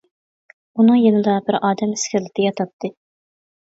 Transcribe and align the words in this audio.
ئۇنىڭ 0.79 0.97
يېنىدا 1.03 1.37
بىر 1.51 1.61
ئادەم 1.61 1.97
ئىسكىلىتى 2.01 2.51
ياتاتتى. 2.51 2.97